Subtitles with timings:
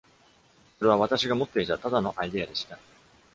[0.79, 2.79] それは私が持っていたただのアイデアでした。